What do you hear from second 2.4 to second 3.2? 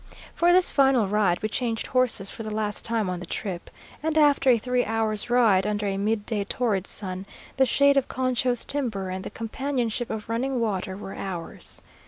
the last time on